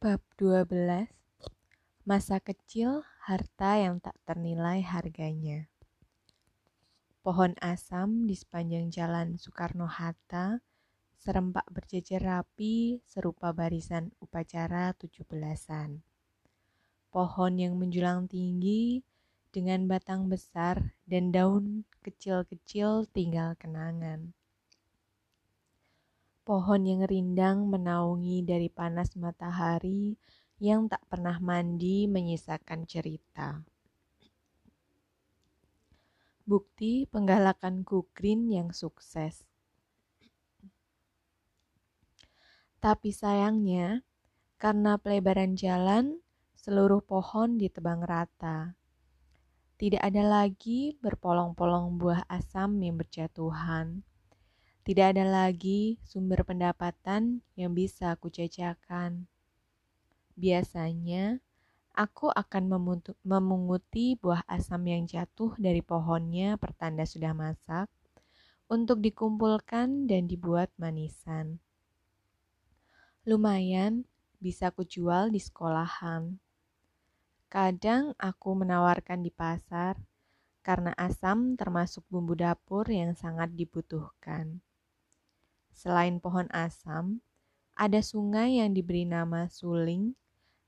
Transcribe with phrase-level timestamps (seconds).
[0.00, 1.12] Bab 12
[2.08, 5.68] Masa kecil, harta yang tak ternilai harganya.
[7.20, 10.64] Pohon asam di sepanjang jalan Soekarno-Hatta
[11.20, 16.00] serempak berjejer rapi serupa barisan upacara tujuh belasan.
[17.12, 19.04] Pohon yang menjulang tinggi
[19.52, 24.32] dengan batang besar dan daun kecil-kecil tinggal kenangan
[26.50, 30.18] pohon yang rindang menaungi dari panas matahari
[30.58, 33.62] yang tak pernah mandi menyisakan cerita.
[36.42, 39.46] Bukti penggalakan Green yang sukses.
[42.82, 44.02] Tapi sayangnya,
[44.58, 46.18] karena pelebaran jalan,
[46.58, 48.74] seluruh pohon ditebang rata.
[49.78, 54.02] Tidak ada lagi berpolong-polong buah asam yang berjatuhan
[54.90, 59.30] tidak ada lagi sumber pendapatan yang bisa aku jajakan.
[60.34, 61.38] Biasanya,
[61.94, 62.90] aku akan
[63.22, 67.86] memunguti buah asam yang jatuh dari pohonnya pertanda sudah masak
[68.66, 71.62] untuk dikumpulkan dan dibuat manisan.
[73.22, 74.10] Lumayan
[74.42, 76.42] bisa kujual di sekolahan.
[77.46, 80.02] Kadang aku menawarkan di pasar
[80.66, 84.58] karena asam termasuk bumbu dapur yang sangat dibutuhkan.
[85.70, 87.24] Selain pohon asam,
[87.78, 90.12] ada sungai yang diberi nama Suling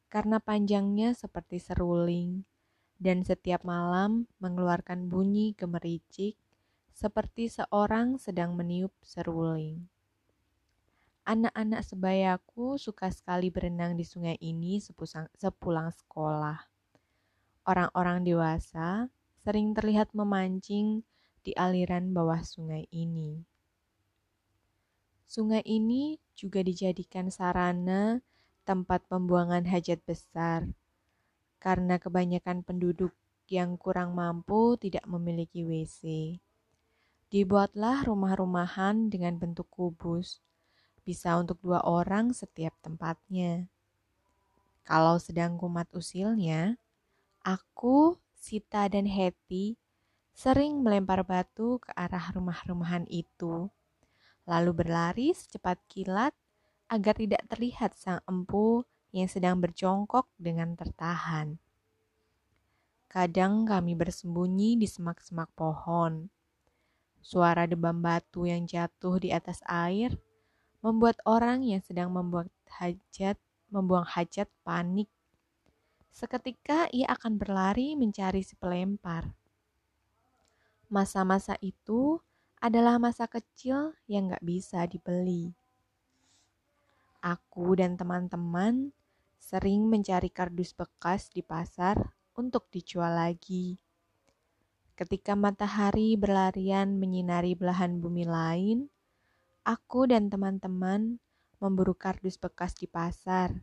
[0.08, 2.45] karena panjangnya seperti seruling
[3.03, 6.39] dan setiap malam mengeluarkan bunyi gemericik
[6.95, 9.91] seperti seorang sedang meniup seruling.
[11.23, 16.58] Anak-anak sebayaku suka sekali berenang di sungai ini sepulang sekolah.
[17.62, 19.06] Orang-orang dewasa
[19.39, 21.03] sering terlihat memancing
[21.42, 23.52] di aliran bawah sungai ini.
[25.33, 28.20] Sungai ini juga dijadikan sarana
[28.69, 30.69] tempat pembuangan hajat besar,
[31.56, 33.16] karena kebanyakan penduduk
[33.48, 36.36] yang kurang mampu tidak memiliki WC.
[37.33, 40.45] Dibuatlah rumah-rumahan dengan bentuk kubus,
[41.01, 43.73] bisa untuk dua orang setiap tempatnya.
[44.85, 46.77] Kalau sedang kumat usilnya,
[47.40, 49.80] aku, Sita, dan Hetty
[50.36, 53.73] sering melempar batu ke arah rumah-rumahan itu
[54.47, 56.35] lalu berlari secepat kilat
[56.91, 61.61] agar tidak terlihat sang empu yang sedang berjongkok dengan tertahan.
[63.13, 66.33] Kadang kami bersembunyi di semak-semak pohon.
[67.20, 70.17] Suara debam batu yang jatuh di atas air
[70.83, 72.48] membuat orang yang sedang membuat
[72.80, 73.36] hajat,
[73.69, 75.07] membuang hajat panik.
[76.09, 79.33] Seketika ia akan berlari mencari si pelempar.
[80.89, 82.20] Masa-masa itu
[82.62, 85.50] adalah masa kecil yang gak bisa dibeli.
[87.18, 88.95] Aku dan teman-teman
[89.42, 93.83] sering mencari kardus bekas di pasar untuk dijual lagi.
[94.95, 98.86] Ketika matahari berlarian menyinari belahan bumi lain,
[99.67, 101.18] aku dan teman-teman
[101.58, 103.58] memburu kardus bekas di pasar.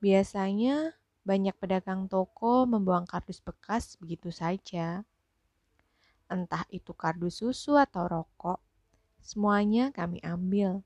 [0.00, 0.96] Biasanya
[1.28, 5.04] banyak pedagang toko membuang kardus bekas begitu saja
[6.32, 8.58] entah itu kardus susu atau rokok,
[9.20, 10.80] semuanya kami ambil.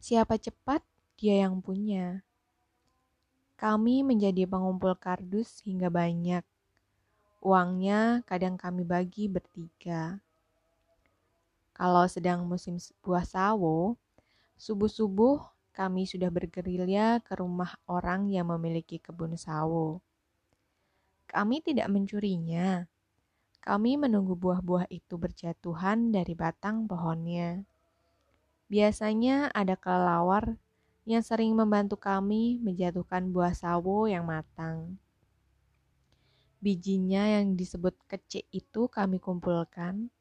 [0.00, 0.80] Siapa cepat,
[1.20, 2.24] dia yang punya.
[3.58, 6.46] Kami menjadi pengumpul kardus hingga banyak.
[7.42, 10.22] Uangnya kadang kami bagi bertiga.
[11.74, 13.94] Kalau sedang musim buah sawo,
[14.58, 20.02] subuh-subuh kami sudah bergerilya ke rumah orang yang memiliki kebun sawo.
[21.30, 22.82] Kami tidak mencurinya,
[23.58, 27.62] kami menunggu buah-buah itu berjatuhan dari batang pohonnya.
[28.68, 30.60] Biasanya ada kelelawar
[31.08, 35.00] yang sering membantu kami menjatuhkan buah sawo yang matang.
[36.60, 40.12] Bijinya yang disebut kecik itu kami kumpulkan,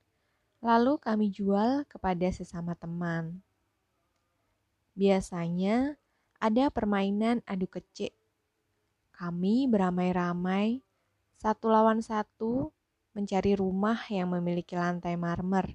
[0.63, 3.43] lalu kami jual kepada sesama teman.
[4.95, 5.99] Biasanya
[6.39, 8.15] ada permainan adu kecik.
[9.11, 10.85] Kami beramai-ramai,
[11.35, 12.69] satu lawan satu,
[13.17, 15.73] mencari rumah yang memiliki lantai marmer.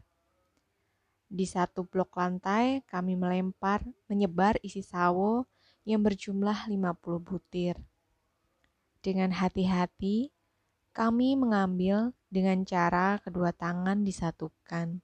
[1.27, 5.51] Di satu blok lantai, kami melempar, menyebar isi sawo
[5.83, 7.75] yang berjumlah 50 butir.
[9.03, 10.31] Dengan hati-hati,
[10.95, 15.03] kami mengambil dengan cara kedua tangan disatukan.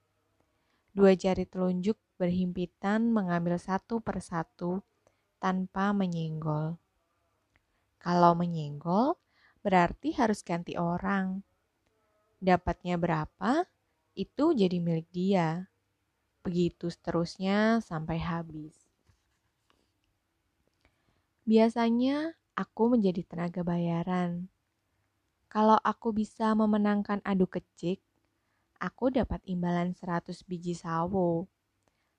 [0.94, 4.86] Dua jari telunjuk berhimpitan mengambil satu persatu
[5.42, 6.78] tanpa menyenggol.
[7.98, 9.18] Kalau menyenggol,
[9.58, 11.42] berarti harus ganti orang.
[12.38, 13.66] Dapatnya berapa,
[14.14, 15.66] itu jadi milik dia.
[16.46, 18.74] Begitu seterusnya sampai habis.
[21.48, 24.46] Biasanya aku menjadi tenaga bayaran.
[25.48, 28.04] Kalau aku bisa memenangkan adu kecik,
[28.78, 31.48] aku dapat imbalan 100 biji sawo.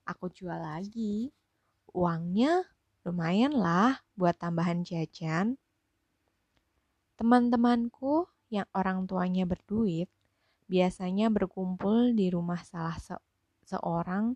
[0.04, 1.30] Aku jual lagi.
[1.94, 2.65] Uangnya
[3.06, 5.62] lumayan lah buat tambahan jajan.
[7.15, 10.10] Teman-temanku yang orang tuanya berduit
[10.69, 13.18] biasanya berkumpul di rumah salah se
[13.66, 14.34] seorang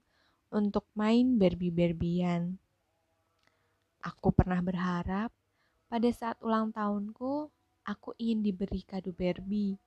[0.54, 2.58] untuk main Barbie-Barbian.
[4.06, 5.34] Aku pernah berharap
[5.90, 7.50] pada saat ulang tahunku,
[7.86, 9.78] aku ingin diberi kado Barbie.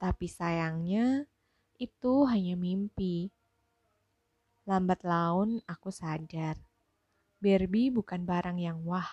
[0.00, 1.28] Tapi sayangnya,
[1.76, 3.28] itu hanya mimpi.
[4.64, 6.56] Lambat laun aku sadar,
[7.40, 9.08] Barbie bukan barang yang wah.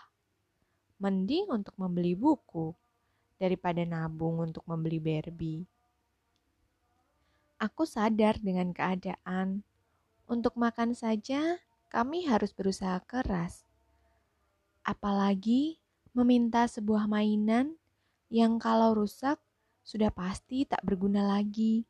[1.00, 2.72] Mending untuk membeli buku
[3.36, 5.64] daripada nabung untuk membeli Barbie.
[7.56, 9.64] Aku sadar dengan keadaan
[10.26, 11.62] untuk makan saja,
[11.94, 13.62] kami harus berusaha keras.
[14.82, 15.78] Apalagi
[16.18, 17.78] meminta sebuah mainan
[18.34, 19.38] yang kalau rusak
[19.86, 21.86] sudah pasti tak berguna lagi.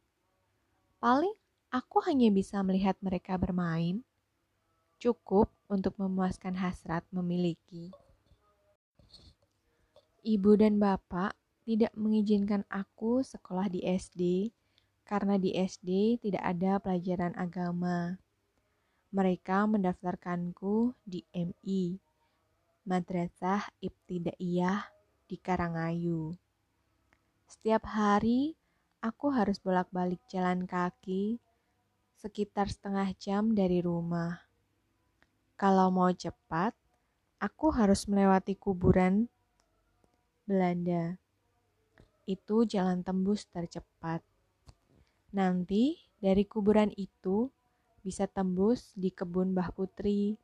[0.99, 1.31] Paling
[1.71, 4.03] aku hanya bisa melihat mereka bermain.
[4.99, 7.95] Cukup untuk memuaskan hasrat memiliki.
[10.25, 11.37] Ibu dan bapak
[11.69, 14.49] tidak mengizinkan aku sekolah di SD
[15.05, 18.17] karena di SD tidak ada pelajaran agama
[19.15, 21.95] mereka mendaftarkanku di MI,
[22.83, 24.91] Madrasah Ibtidaiyah
[25.23, 26.35] di Karangayu.
[27.47, 28.59] Setiap hari
[28.99, 31.39] aku harus bolak-balik jalan kaki
[32.19, 34.43] sekitar setengah jam dari rumah.
[35.55, 36.75] Kalau mau cepat,
[37.39, 39.31] aku harus melewati kuburan
[40.45, 41.17] Belanda.
[42.29, 44.21] Itu jalan tembus tercepat.
[45.33, 47.49] Nanti dari kuburan itu
[48.05, 50.37] bisa tembus di kebun Mbah Putri,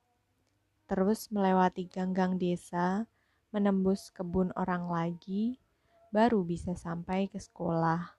[0.89, 3.05] terus melewati ganggang desa,
[3.53, 5.61] menembus kebun orang lagi,
[6.09, 8.17] baru bisa sampai ke sekolah.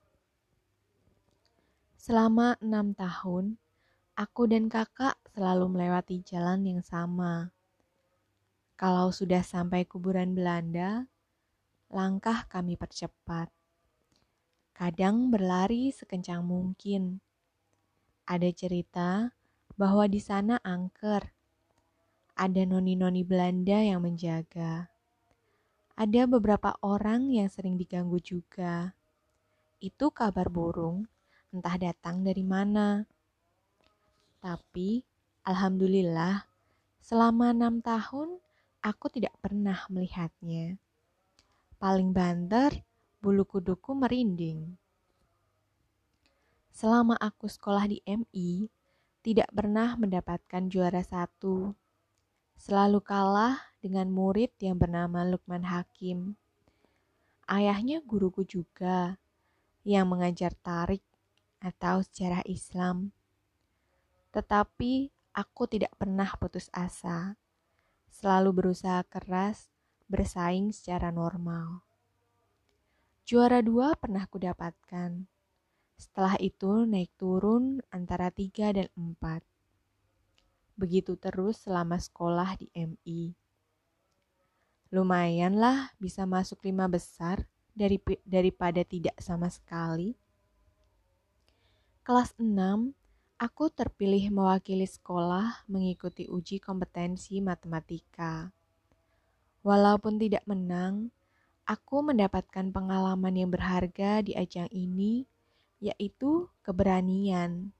[1.99, 3.59] Selama enam tahun,
[4.15, 7.51] aku dan kakak selalu melewati jalan yang sama.
[8.79, 11.11] Kalau sudah sampai kuburan Belanda,
[11.93, 13.53] langkah kami percepat.
[14.73, 17.21] Kadang berlari sekencang mungkin
[18.25, 19.29] ada cerita
[19.75, 21.29] bahwa di sana angker.
[22.33, 24.89] Ada noni-noni Belanda yang menjaga.
[25.93, 28.97] Ada beberapa orang yang sering diganggu juga.
[29.77, 31.05] Itu kabar burung,
[31.53, 33.05] entah datang dari mana.
[34.41, 35.05] Tapi,
[35.45, 36.49] alhamdulillah,
[37.05, 38.41] selama enam tahun
[38.81, 40.81] aku tidak pernah melihatnya.
[41.83, 42.79] Paling banter,
[43.19, 44.79] bulu kuduku merinding.
[46.71, 48.71] Selama aku sekolah di MI,
[49.19, 51.75] tidak pernah mendapatkan juara satu.
[52.55, 56.39] Selalu kalah dengan murid yang bernama Lukman Hakim.
[57.51, 59.19] Ayahnya guruku juga,
[59.83, 61.03] yang mengajar tarik
[61.59, 63.11] atau sejarah Islam.
[64.31, 67.35] Tetapi aku tidak pernah putus asa.
[68.07, 69.72] Selalu berusaha keras
[70.07, 71.83] bersaing secara normal.
[73.23, 75.27] Juara dua pernah kudapatkan
[76.03, 79.39] setelah itu naik turun antara 3 dan 4.
[80.75, 83.31] Begitu terus selama sekolah di MI.
[84.91, 90.13] Lumayanlah bisa masuk lima besar dari, daripada tidak sama sekali.
[92.03, 92.91] Kelas 6,
[93.39, 98.51] aku terpilih mewakili sekolah mengikuti uji kompetensi matematika.
[99.63, 101.07] Walaupun tidak menang,
[101.63, 105.23] aku mendapatkan pengalaman yang berharga di ajang ini
[105.83, 107.71] yaitu keberanian.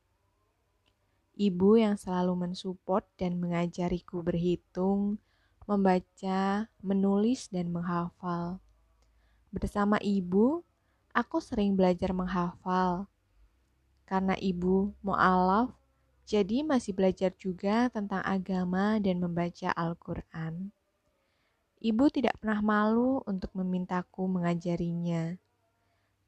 [1.35, 5.19] Ibu yang selalu mensupport dan mengajariku berhitung,
[5.67, 8.59] membaca, menulis, dan menghafal.
[9.49, 10.61] Bersama ibu,
[11.15, 13.07] aku sering belajar menghafal.
[14.03, 15.71] Karena ibu mu'alaf,
[16.27, 20.69] jadi masih belajar juga tentang agama dan membaca Al-Quran.
[21.83, 25.35] Ibu tidak pernah malu untuk memintaku mengajarinya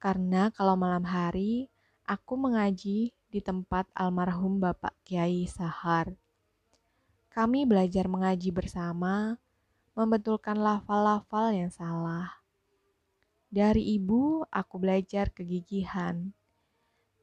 [0.05, 1.71] karena kalau malam hari
[2.05, 6.13] aku mengaji di tempat almarhum Bapak Kiai Sahar.
[7.33, 9.35] Kami belajar mengaji bersama,
[9.97, 12.37] membetulkan lafal-lafal yang salah.
[13.49, 16.31] Dari ibu, aku belajar kegigihan.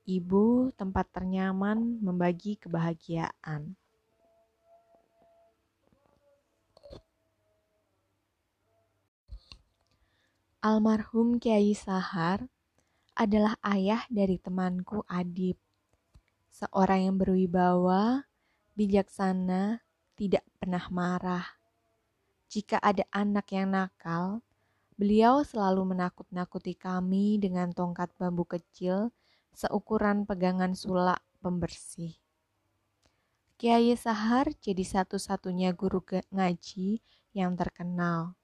[0.03, 3.79] Ibu tempat ternyaman membagi kebahagiaan.
[10.63, 12.47] Almarhum Kiai Sahar
[13.19, 15.59] adalah ayah dari temanku Adib.
[16.55, 18.31] Seorang yang berwibawa,
[18.79, 19.83] bijaksana,
[20.15, 21.43] tidak pernah marah.
[22.47, 24.47] Jika ada anak yang nakal,
[24.95, 29.11] beliau selalu menakut-nakuti kami dengan tongkat bambu kecil
[29.59, 32.15] seukuran pegangan sulak pembersih.
[33.59, 37.03] Kiai Sahar jadi satu-satunya guru ngaji
[37.35, 38.39] yang terkenal.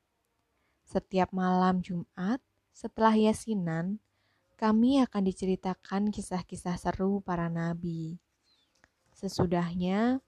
[0.88, 2.40] Setiap malam Jumat,
[2.72, 4.00] setelah yasinan,
[4.56, 8.16] kami akan diceritakan kisah-kisah seru para nabi.
[9.12, 10.24] Sesudahnya,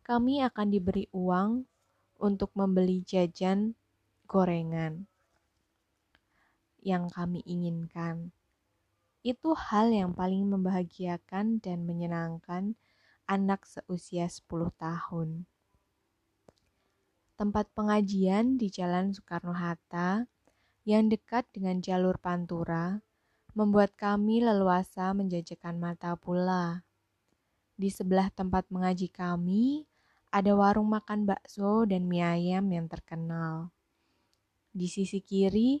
[0.00, 1.68] kami akan diberi uang
[2.16, 3.76] untuk membeli jajan
[4.24, 5.04] gorengan
[6.80, 8.32] yang kami inginkan.
[9.20, 12.72] Itu hal yang paling membahagiakan dan menyenangkan
[13.28, 15.44] anak seusia 10 tahun.
[17.38, 20.26] Tempat pengajian di Jalan Soekarno-Hatta
[20.82, 22.98] yang dekat dengan jalur Pantura
[23.54, 26.82] membuat kami leluasa menjajakan mata pula.
[27.78, 29.86] Di sebelah tempat mengaji kami
[30.34, 33.70] ada warung makan bakso dan mie ayam yang terkenal.
[34.74, 35.78] Di sisi kiri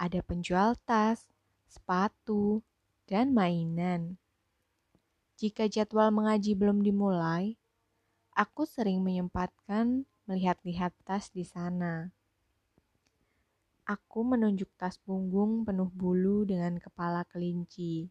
[0.00, 1.28] ada penjual tas,
[1.68, 2.64] sepatu,
[3.04, 4.16] dan mainan.
[5.36, 7.60] Jika jadwal mengaji belum dimulai,
[8.32, 12.12] aku sering menyempatkan melihat-lihat tas di sana.
[13.84, 18.08] Aku menunjuk tas punggung penuh bulu dengan kepala kelinci.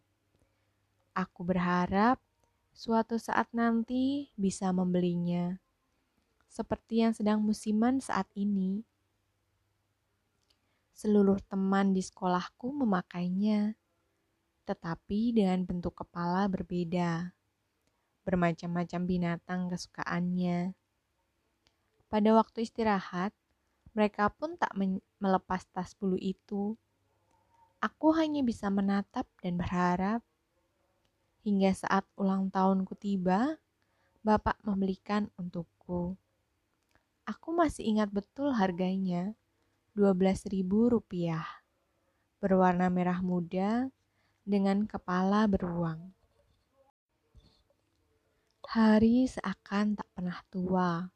[1.14, 2.22] Aku berharap
[2.74, 5.58] suatu saat nanti bisa membelinya
[6.54, 8.86] seperti yang sedang musiman saat ini.
[10.94, 13.74] Seluruh teman di sekolahku memakainya,
[14.62, 17.34] tetapi dengan bentuk kepala berbeda,
[18.22, 20.78] bermacam-macam binatang kesukaannya.
[22.14, 23.34] Pada waktu istirahat,
[23.90, 24.70] mereka pun tak
[25.18, 26.78] melepas tas bulu itu.
[27.82, 30.22] Aku hanya bisa menatap dan berharap
[31.42, 33.58] hingga saat ulang tahunku tiba,
[34.22, 36.14] Bapak membelikan untukku.
[37.26, 39.34] Aku masih ingat betul harganya,
[39.98, 41.66] ribu rupiah.
[42.38, 43.90] Berwarna merah muda
[44.46, 46.14] dengan kepala beruang.
[48.70, 51.13] Hari seakan tak pernah tua.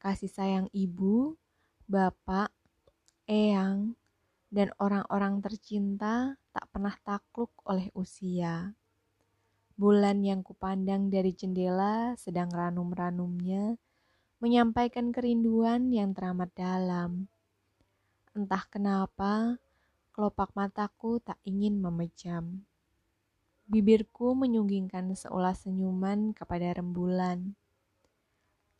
[0.00, 1.36] Kasih sayang ibu,
[1.84, 2.48] bapak,
[3.28, 3.92] eyang,
[4.48, 8.72] dan orang-orang tercinta tak pernah takluk oleh usia.
[9.76, 13.76] Bulan yang kupandang dari jendela sedang ranum-ranumnya
[14.40, 17.28] menyampaikan kerinduan yang teramat dalam.
[18.32, 19.60] Entah kenapa,
[20.16, 22.64] kelopak mataku tak ingin memejam.
[23.68, 27.52] Bibirku menyunggingkan seolah senyuman kepada rembulan.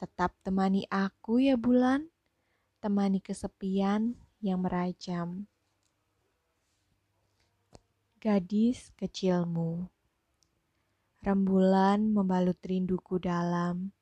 [0.00, 2.09] Tetap temani aku ya bulan,
[2.80, 5.45] temani kesepian yang merajam.
[8.16, 9.92] Gadis kecilmu
[11.21, 13.92] Rembulan membalut rinduku dalam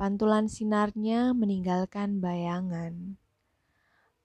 [0.00, 3.20] Pantulan sinarnya meninggalkan bayangan,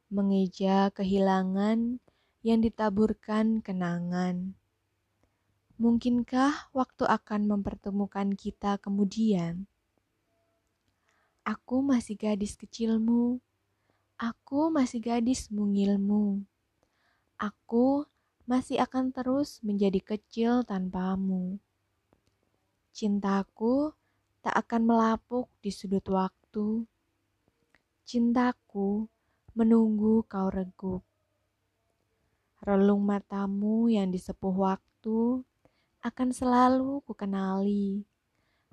[0.08, 2.00] mengeja kehilangan
[2.40, 4.56] yang ditaburkan kenangan.
[5.76, 9.68] Mungkinkah waktu akan mempertemukan kita kemudian?
[11.46, 13.38] Aku masih gadis kecilmu,
[14.18, 16.42] aku masih gadis mungilmu.
[17.38, 18.10] Aku
[18.50, 21.62] masih akan terus menjadi kecil tanpamu.
[22.90, 23.94] Cintaku
[24.42, 26.90] tak akan melapuk di sudut waktu.
[28.10, 29.06] Cintaku
[29.54, 31.06] menunggu kau regup.
[32.66, 35.46] Relung matamu yang disepuh waktu
[36.02, 38.15] akan selalu kukenali.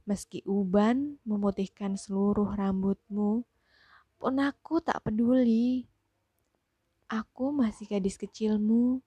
[0.03, 3.47] Meski uban memutihkan seluruh rambutmu,
[4.19, 5.87] pun aku tak peduli.
[7.07, 8.99] Aku masih gadis kecilmu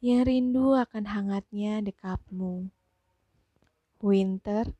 [0.00, 2.72] yang rindu akan hangatnya dekapmu.
[4.02, 4.72] Winter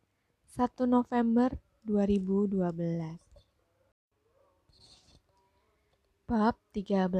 [0.57, 1.55] 1 November
[1.85, 2.59] 2012
[6.27, 7.13] Bab 13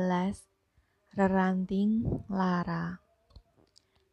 [1.15, 2.97] Reranting Lara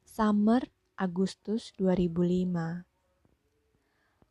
[0.06, 0.62] Summer
[1.00, 2.89] Agustus 2005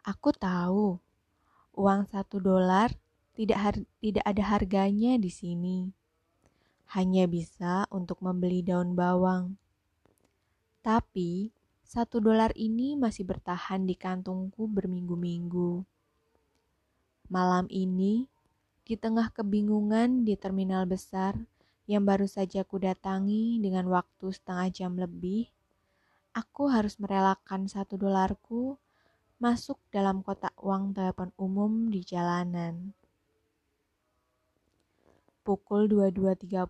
[0.08, 0.96] Aku tahu
[1.76, 2.96] uang satu dolar
[3.36, 5.92] tidak tidak ada harganya di sini.
[6.96, 9.60] Hanya bisa untuk membeli daun bawang.
[10.80, 11.52] Tapi
[11.84, 15.84] satu dolar ini masih bertahan di kantungku berminggu-minggu.
[17.28, 18.32] Malam ini,
[18.88, 21.36] di tengah kebingungan di terminal besar
[21.84, 25.52] yang baru saja ku datangi dengan waktu setengah jam lebih,
[26.32, 28.80] aku harus merelakan satu dolarku
[29.38, 32.90] masuk dalam kotak uang telepon umum di jalanan.
[35.46, 36.66] Pukul 22.30,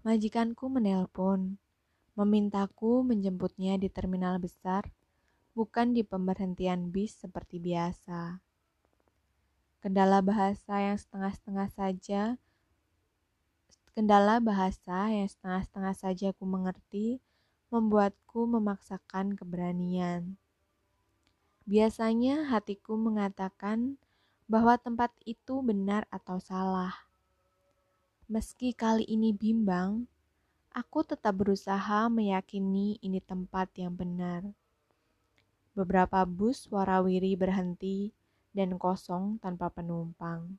[0.00, 1.60] majikanku menelpon
[2.16, 4.88] memintaku menjemputnya di terminal besar,
[5.52, 8.40] bukan di pemberhentian bis seperti biasa.
[9.84, 12.22] Kendala bahasa yang setengah-setengah saja,
[13.92, 17.20] kendala bahasa yang setengah-setengah saja ku mengerti,
[17.68, 20.40] membuatku memaksakan keberanian.
[21.68, 24.00] Biasanya hatiku mengatakan
[24.50, 26.94] bahwa tempat itu benar atau salah.
[28.30, 30.06] Meski kali ini bimbang,
[30.70, 34.46] aku tetap berusaha meyakini ini tempat yang benar.
[35.74, 38.10] Beberapa bus warawiri berhenti
[38.50, 40.58] dan kosong tanpa penumpang.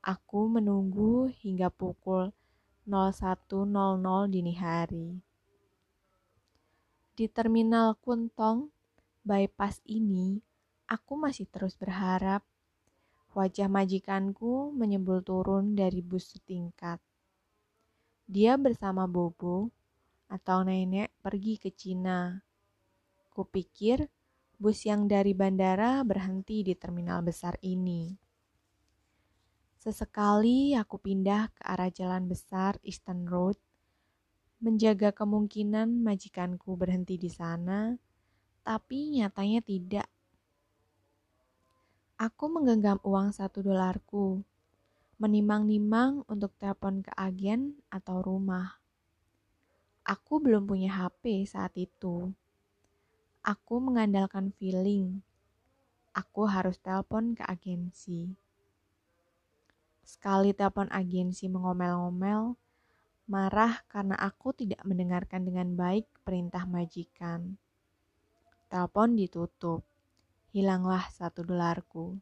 [0.00, 2.32] Aku menunggu hingga pukul
[2.88, 3.68] 01.00
[4.32, 5.20] dini hari.
[7.12, 8.72] Di terminal Kuntong,
[9.22, 10.40] bypass ini,
[10.90, 12.42] aku masih terus berharap
[13.30, 16.98] wajah majikanku menyembul turun dari bus setingkat.
[18.26, 19.70] Dia bersama Bobo
[20.30, 22.38] atau nenek pergi ke Cina.
[23.30, 24.06] Kupikir
[24.58, 28.12] bus yang dari bandara berhenti di terminal besar ini.
[29.80, 33.56] Sesekali aku pindah ke arah jalan besar Eastern Road,
[34.60, 37.96] menjaga kemungkinan majikanku berhenti di sana,
[38.60, 40.08] tapi nyatanya tidak.
[42.20, 44.44] Aku menggenggam uang satu dolarku,
[45.16, 48.76] menimang-nimang untuk telepon ke agen atau rumah.
[50.04, 52.32] Aku belum punya HP saat itu.
[53.40, 55.24] Aku mengandalkan feeling.
[56.12, 58.36] Aku harus telepon ke agensi.
[60.04, 62.58] Sekali telepon agensi mengomel-ngomel,
[63.30, 67.54] marah karena aku tidak mendengarkan dengan baik perintah majikan.
[68.70, 69.82] Telepon ditutup.
[70.54, 72.14] Hilanglah satu dolarku.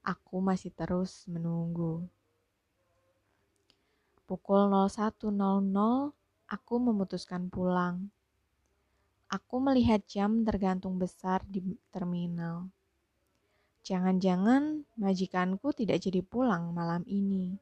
[0.00, 2.08] Aku masih terus menunggu.
[4.24, 5.28] Pukul 01.00,
[6.48, 8.08] aku memutuskan pulang.
[9.28, 12.72] Aku melihat jam tergantung besar di terminal.
[13.84, 17.60] Jangan-jangan majikanku tidak jadi pulang malam ini.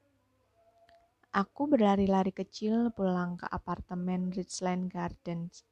[1.34, 5.66] Aku berlari-lari kecil pulang ke apartemen Richland Gardens.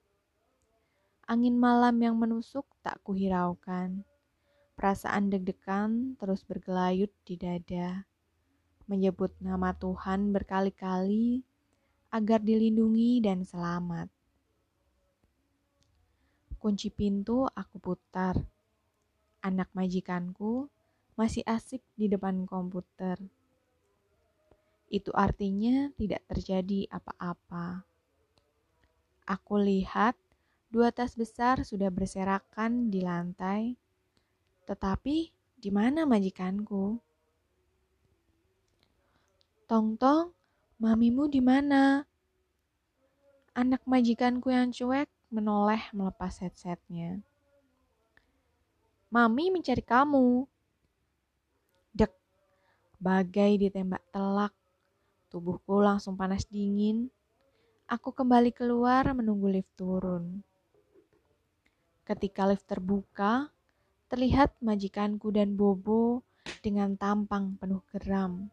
[1.25, 4.05] Angin malam yang menusuk tak kuhiraukan.
[4.77, 8.05] Perasaan deg-degan terus bergelayut di dada.
[8.85, 11.41] Menyebut nama Tuhan berkali-kali
[12.13, 14.13] agar dilindungi dan selamat.
[16.61, 18.37] Kunci pintu aku putar.
[19.41, 20.69] Anak majikanku
[21.17, 23.17] masih asik di depan komputer.
[24.93, 27.81] Itu artinya tidak terjadi apa-apa.
[29.25, 30.21] Aku lihat
[30.75, 33.79] dua tas besar sudah berserakan di lantai,
[34.67, 36.99] tetapi di mana majikanku?
[39.71, 40.35] Tong-tong,
[40.83, 42.03] mamimu di mana?
[43.55, 47.23] Anak majikanku yang cuek menoleh melepas headsetnya.
[49.15, 50.43] Mami mencari kamu.
[51.95, 52.11] Dek,
[52.99, 54.51] bagai ditembak telak.
[55.31, 57.15] Tubuhku langsung panas dingin.
[57.87, 60.43] Aku kembali keluar menunggu lift turun.
[62.05, 63.49] Ketika lift terbuka,
[64.13, 66.21] terlihat majikanku dan Bobo
[66.61, 68.53] dengan tampang penuh geram.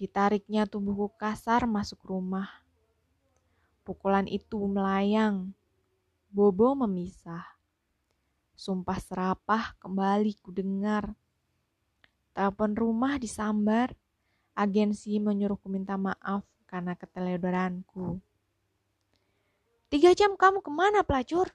[0.00, 2.48] Ditariknya tubuhku kasar masuk rumah.
[3.84, 5.52] Pukulan itu melayang
[6.32, 7.44] Bobo memisah.
[8.56, 11.12] Sumpah serapah kembali kudengar.
[12.32, 13.92] Telepon rumah disambar.
[14.56, 18.24] Agensi menyuruhku minta maaf karena keteledoranku.
[19.92, 21.52] Tiga jam kamu ke mana pelacur?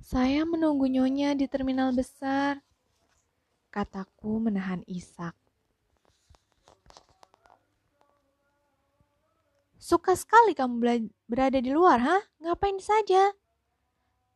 [0.00, 2.64] Saya menunggu nyonya di terminal besar.
[3.68, 5.36] Kataku menahan isak.
[9.76, 12.18] Suka sekali kamu berada di luar, ha?
[12.40, 13.36] Ngapain saja?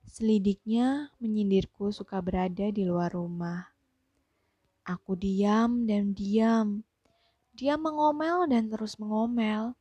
[0.04, 3.72] Selidiknya menyindirku suka berada di luar rumah.
[4.84, 6.84] Aku diam dan diam.
[7.56, 9.72] Dia mengomel dan terus mengomel.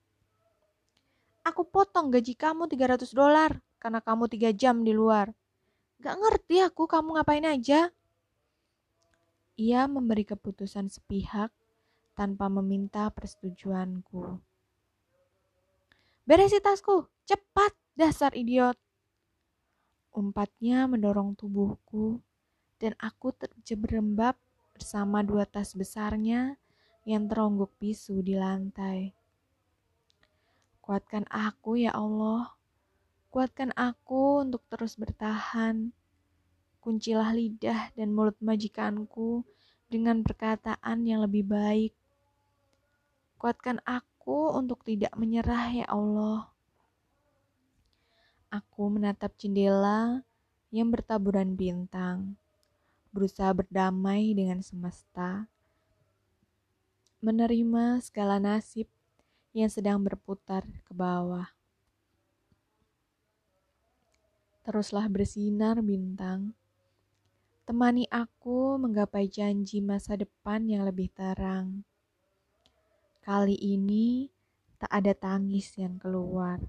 [1.43, 5.36] Aku potong gaji kamu 300 dolar karena kamu tiga jam di luar.
[6.03, 7.87] Gak ngerti aku kamu ngapain aja.
[9.55, 11.47] Ia memberi keputusan sepihak
[12.11, 14.35] tanpa meminta persetujuanku.
[16.27, 18.75] Beresi tasku, cepat, dasar idiot.
[20.11, 22.19] Umpatnya mendorong tubuhku,
[22.83, 24.35] dan aku terjebrembab
[24.75, 26.59] bersama dua tas besarnya
[27.07, 29.15] yang teronggok bisu di lantai.
[30.83, 32.51] Kuatkan aku ya Allah,
[33.34, 35.89] kuatkan aku untuk terus bertahan.
[36.78, 39.41] Kuncilah lidah dan mulut majikanku
[39.89, 41.98] dengan perkataan yang lebih baik.
[43.41, 46.54] Kuatkan aku untuk tidak menyerah ya Allah.
[48.54, 50.22] Aku menatap jendela
[50.69, 52.38] yang bertaburan bintang.
[53.13, 55.46] berusaha berdamai dengan semesta,
[57.22, 58.89] menerima segala nasib
[59.54, 61.46] yang sedang berputar ke bawah.
[64.63, 66.56] Teruslah bersinar bintang,
[67.67, 71.84] temani aku menggapai janji masa depan yang lebih terang.
[73.19, 74.32] Kali ini
[74.80, 76.63] tak ada tangis yang keluar.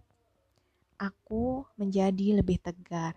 [0.98, 3.14] Aku menjadi lebih tegar.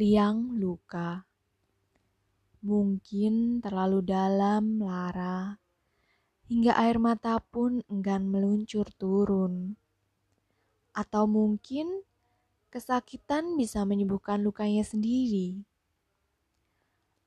[0.00, 1.28] Liang luka.
[2.64, 5.60] Mungkin terlalu dalam lara,
[6.48, 9.76] hingga air mata pun enggan meluncur turun.
[10.96, 12.00] Atau mungkin
[12.72, 15.60] kesakitan bisa menyembuhkan lukanya sendiri.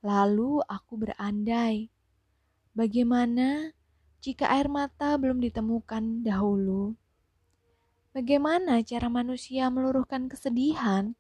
[0.02, 1.94] Lalu aku berandai,
[2.74, 3.76] bagaimana
[4.26, 6.98] jika air mata belum ditemukan dahulu?
[8.10, 11.14] Bagaimana cara manusia meluruhkan kesedihan?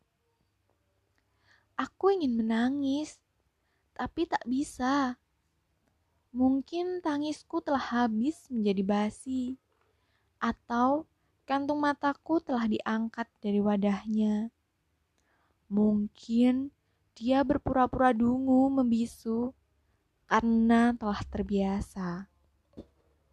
[1.77, 3.21] Aku ingin menangis,
[3.93, 5.21] tapi tak bisa.
[6.33, 9.55] Mungkin tangisku telah habis menjadi basi,
[10.41, 11.05] atau
[11.49, 14.53] kantung mataku telah diangkat dari wadahnya.
[15.65, 16.69] Mungkin
[17.17, 19.49] dia berpura-pura dungu membisu
[20.29, 22.29] karena telah terbiasa.